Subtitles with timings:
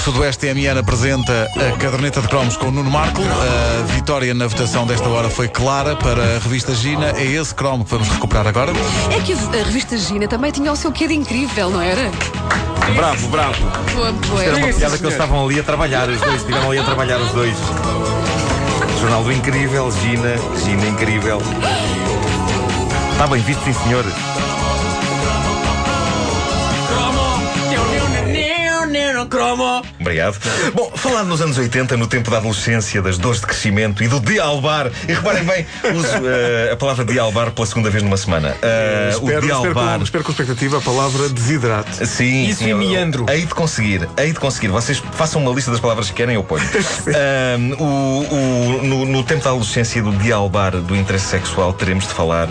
[0.00, 3.20] Sudoeste TMN apresenta a caderneta de cromos com o Nuno Marco.
[3.22, 7.10] A vitória na votação desta hora foi clara para a revista Gina.
[7.18, 8.72] É esse cromo que vamos recuperar agora.
[9.14, 12.10] É que a revista Gina também tinha o seu quê de incrível, não era?
[12.96, 13.62] Bravo, bravo.
[13.94, 14.42] Boa, boa.
[14.42, 17.18] Era uma piada que eles estavam ali a trabalhar, os dois, estiveram ali a trabalhar
[17.18, 17.56] os dois.
[19.00, 21.42] Jornal do Incrível, Gina, Gina Incrível.
[23.12, 24.04] Está bem visto, sim senhor.
[30.00, 30.38] Obrigado.
[30.74, 34.20] Bom, falando nos anos 80, no tempo da adolescência, das dores de crescimento e do
[34.20, 38.54] dialbar, e reparem bem, uso eh, a palavra dialbar pela segunda vez numa semana.
[38.62, 39.98] Eh, espero, o espero, dialbar.
[39.98, 42.06] com, espero com expectativa a palavra desidrato.
[42.06, 43.26] Sim, Isso sim, e meandro.
[43.28, 44.68] Hei de conseguir, hei de conseguir.
[44.68, 46.64] Vocês façam uma lista das palavras que querem, eu ponho.
[47.08, 52.12] Ahm, o- o- no, no tempo da adolescência do dialbar do interesse sexual, teremos de
[52.14, 52.48] falar,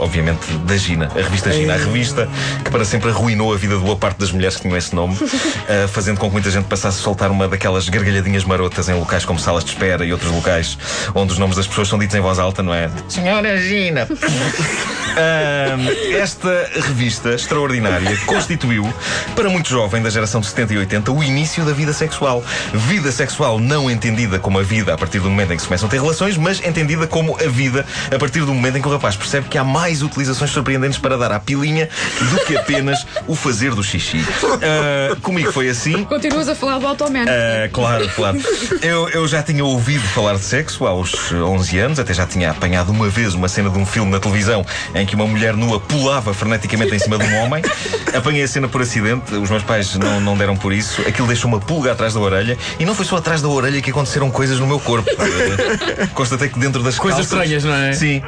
[0.00, 2.28] obviamente, da Gina, a revista Gina, a revista
[2.64, 5.16] que para sempre arruinou a vida de boa parte das mulheres que tinham esse nome,
[5.92, 9.38] fazendo com que muita gente passasse a soltar uma daquelas gargalhadinhas marotas em locais como
[9.38, 10.78] salas de espera e outros locais
[11.14, 12.90] onde os nomes das pessoas são ditos em voz alta, não é?
[13.08, 14.06] Senhora Gina!
[15.18, 18.92] Ahm, esta revista extraordinária constituiu,
[19.34, 22.44] para muito jovem da geração de 70 e 80, o início da vida sexual.
[22.72, 25.88] Vida sexual não entendida como a vida a partir do momento em que se começam
[25.88, 28.92] a ter relações, mas entendida como a vida a partir do momento em que o
[28.92, 31.88] rapaz percebe que há mais utilizações surpreendentes para dar à pilinha
[32.30, 34.24] do que apenas o fazer do xixi.
[34.62, 36.04] Ah, comigo foi assim.
[36.04, 37.24] Continuas a falar do Automan.
[37.28, 38.38] Ah, claro, claro.
[38.82, 42.90] Eu, eu já tinha ouvido falar de sexo aos 11 anos, até já tinha apanhado
[42.90, 46.32] uma vez uma cena de um filme na televisão em que uma mulher nua pulava
[46.32, 47.62] freneticamente em cima de um homem.
[48.16, 51.02] Apanhei a cena por acidente, os meus pais não, não deram por isso.
[51.02, 53.90] Aquilo deixou uma pulga atrás da orelha e não foi só atrás da orelha que
[53.90, 55.08] aconteceram coisas no meu corpo.
[56.14, 57.92] Constatei que dentro das Coisas calças- estranhas, não é?
[57.92, 58.22] Sim.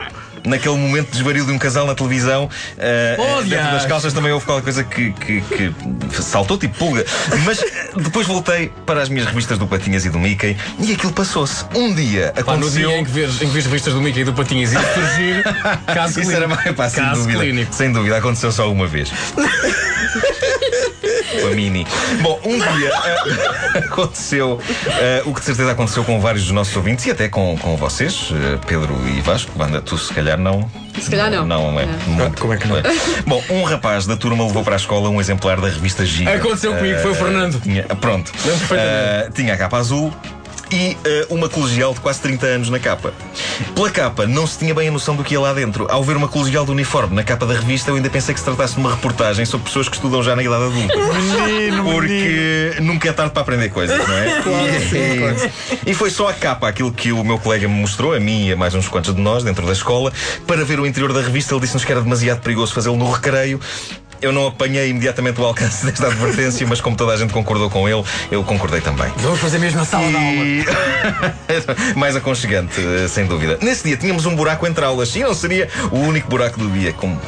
[0.45, 2.49] Naquele momento de desvario de um casal na televisão,
[3.19, 5.75] Oh, dentro das calças também houve qualquer coisa que, que, que
[6.23, 7.05] saltou tipo pulga.
[7.45, 11.13] Mas eh, depois voltei para as minhas revistas do Patinhas e do Mickey e aquilo
[11.13, 11.65] passou-se.
[11.75, 12.89] Um dia Pá, no aconteceu.
[12.89, 15.43] dia em que vês, em que vês revistas do Mickey e do Patinhas e surgir,
[15.87, 16.59] caso Isso clínico.
[16.65, 17.39] era pá, sem caso dúvida.
[17.41, 17.75] clínico.
[17.75, 19.11] Sem dúvida, aconteceu só uma vez.
[21.41, 21.87] Com a Mini.
[22.23, 26.75] Bom, um dia eh, aconteceu eh, o que de certeza aconteceu com vários dos nossos
[26.77, 29.51] ouvintes e até com, com vocês, eh, Pedro e Vasco.
[29.57, 30.71] Wanda, tu se calhar não.
[31.01, 31.47] Se calhar não.
[31.47, 31.87] Não é.
[32.07, 32.41] muito.
[32.41, 32.77] como é que não?
[33.27, 36.35] Bom, um rapaz da turma levou para a escola um exemplar da revista Giga.
[36.35, 37.61] Aconteceu comigo, foi o Fernando.
[37.61, 38.33] Tinha, pronto.
[39.35, 40.13] Tinha a capa azul.
[40.73, 40.97] E
[41.29, 43.13] uma colegial de quase 30 anos na capa.
[43.75, 45.87] Pela capa, não se tinha bem a noção do que ia lá dentro.
[45.91, 48.45] Ao ver uma colegial de uniforme na capa da revista, eu ainda pensei que se
[48.45, 50.95] tratasse de uma reportagem sobre pessoas que estudam já na idade adulta.
[51.85, 54.43] Porque nunca é tarde para aprender coisas, não é?
[55.87, 58.49] e, e foi só a capa, aquilo que o meu colega me mostrou, a mim
[58.49, 60.13] e a mais uns quantos de nós, dentro da escola,
[60.47, 61.55] para ver o interior da revista.
[61.55, 63.61] Ele disse-nos que era demasiado perigoso fazê-lo no recreio.
[64.23, 67.89] Eu não apanhei imediatamente o alcance desta advertência, mas como toda a gente concordou com
[67.89, 69.11] ele, eu concordei também.
[69.17, 70.27] Vamos fazer mesmo a sala de aula.
[70.29, 70.65] E...
[71.97, 73.59] Mais aconchegante, eh, sem dúvida.
[73.63, 76.93] Nesse dia tínhamos um buraco entre aulas e não seria o único buraco do dia,
[76.93, 77.21] como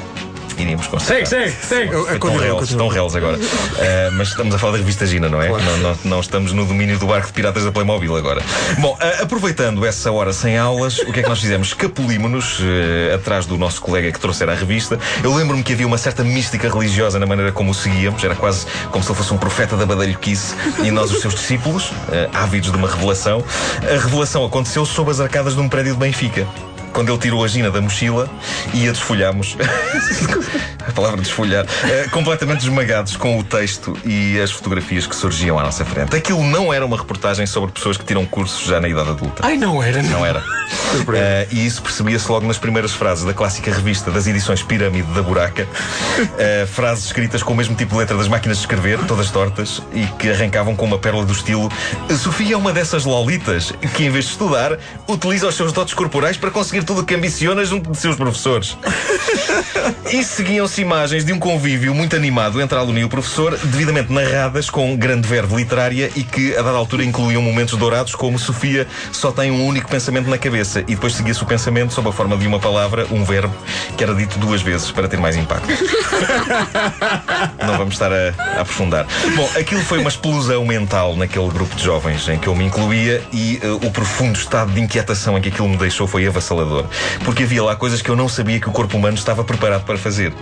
[0.60, 1.26] iríamos constatar.
[1.26, 1.92] Segue, segue, segue.
[1.92, 2.62] Eu- eu réus, continuo.
[2.62, 3.38] estão réus agora.
[3.78, 5.48] Eh, mas estamos a falar da revista Gina, não é?
[5.48, 8.42] Não, não- não estamos no domínio do barco de piratas da Playmobil agora.
[8.78, 11.68] Bom, eh, aproveitando essa hora sem aulas, o que é que nós fizemos?
[11.68, 14.98] Escapulímonos eh, atrás do nosso colega que trouxera a revista.
[15.22, 18.22] Eu lembro-me que havia uma certa mística religiosa na maneira como o seguíamos.
[18.24, 21.90] Era quase como se ele fosse um profeta da Badalhoquice e nós os seus discípulos,
[22.32, 23.44] ávidos de uma revelação.
[23.82, 26.46] A revelação aconteceu sob as arcadas de um prédio de Benfica.
[26.92, 28.28] Quando ele tirou a Gina da mochila
[28.74, 29.56] e a desfolhámos.
[30.86, 31.64] a palavra desfolhar.
[31.84, 36.14] eh, completamente esmagados com o texto e as fotografias que surgiam à nossa frente.
[36.14, 39.42] Aquilo não era uma reportagem sobre pessoas que tiram cursos já na idade adulta.
[39.44, 40.10] Ai, não era, não.
[40.10, 40.42] Não era.
[41.14, 45.22] Eh, e isso percebia-se logo nas primeiras frases da clássica revista das edições Pirâmide da
[45.22, 45.66] Buraca.
[46.38, 49.82] Eh, frases escritas com o mesmo tipo de letra das máquinas de escrever, todas tortas,
[49.92, 51.70] e que arrancavam com uma pérola do estilo
[52.10, 55.94] "A Sofia é uma dessas lolitas que, em vez de estudar, utiliza os seus dotes
[55.94, 58.76] corporais para conseguir tudo o que ambiciona junto de seus professores.
[60.10, 64.12] E seguiam-se imagens de um convívio muito animado entre a aluna e o professor, devidamente
[64.12, 68.86] narradas com grande verve literária e que, a dada altura, incluíam momentos dourados como Sofia
[69.10, 72.36] só tem um único pensamento na cabeça e depois seguia-se o pensamento sob a forma
[72.36, 73.54] de uma palavra, um verbo,
[73.96, 75.68] que era dito duas vezes para ter mais impacto.
[77.66, 79.06] Não vamos estar a, a aprofundar.
[79.34, 83.22] Bom, aquilo foi uma explosão mental naquele grupo de jovens em que eu me incluía
[83.32, 86.71] e eh, o profundo estado de inquietação em que aquilo me deixou foi avassalador.
[87.24, 89.98] Porque havia lá coisas que eu não sabia que o corpo humano estava preparado para
[89.98, 90.32] fazer.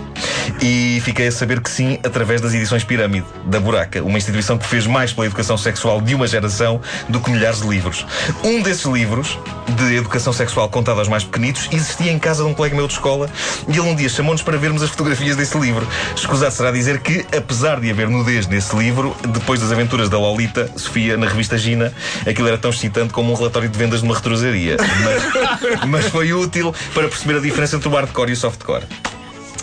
[0.60, 4.66] E fiquei a saber que sim, através das edições Pirâmide, da Buraca, uma instituição que
[4.66, 8.06] fez mais pela educação sexual de uma geração do que milhares de livros.
[8.44, 9.38] Um desses livros,
[9.74, 12.94] de educação sexual contada aos mais pequenitos existia em casa de um colega meu de
[12.94, 13.28] escola
[13.68, 15.86] e ele um dia chamou-nos para vermos as fotografias desse livro.
[16.14, 20.70] Escusado será dizer que, apesar de haver nudez nesse livro, depois das aventuras da Lolita,
[20.76, 21.92] Sofia, na revista Gina,
[22.26, 24.76] aquilo era tão excitante como um relatório de vendas de uma retrosaria.
[25.04, 28.84] Mas, mas foi útil para perceber a diferença entre o hardcore e o softcore.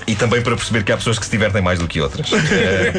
[0.07, 2.31] E também para perceber que há pessoas que se divertem mais do que outras.
[2.57, 2.94] Eh,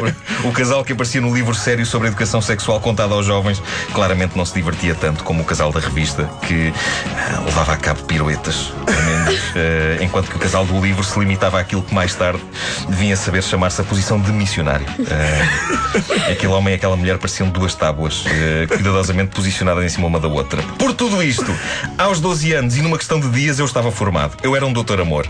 [0.45, 3.63] o casal que aparecia no livro sério sobre educação sexual contado aos jovens
[3.93, 6.73] claramente não se divertia tanto como o casal da revista, que
[7.17, 11.59] ah, levava a cabo piruetas tremendas, eh, enquanto que o casal do livro se limitava
[11.59, 12.43] àquilo que mais tarde
[12.89, 14.87] devia saber chamar-se a posição de missionário.
[15.11, 18.25] Eh, aquele homem e aquela mulher pareciam duas tábuas,
[18.69, 20.63] cuidadosamente posicionadas em cima uma da outra.
[20.79, 21.55] Por tudo isto,
[21.97, 24.37] aos 12 anos e numa questão de dias eu estava formado.
[24.43, 25.27] Eu era um doutor amor.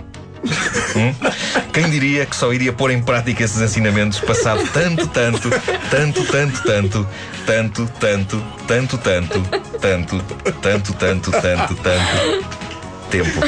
[0.97, 1.15] Hum?
[1.73, 5.51] Quem diria que só iria pôr em prática esses ensinamentos passado tanto, tanto,
[5.91, 7.09] tanto, tanto, tanto,
[7.47, 8.37] tanto, tanto,
[8.67, 9.41] tanto, tanto,
[9.81, 10.23] tanto,
[10.61, 12.69] tanto, tanto, tanto, tanto
[13.11, 13.41] tempo.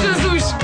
[0.00, 0.54] Jesus!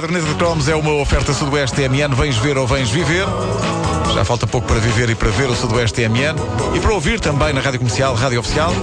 [0.00, 2.14] Caderneta de cromos é uma oferta Sudoeste TMN.
[2.14, 3.24] Vens ver ou vens viver?
[4.14, 6.36] Já falta pouco para viver e para ver o Sudoeste TMN.
[6.74, 8.74] E para ouvir também na Rádio Comercial, Rádio Oficial.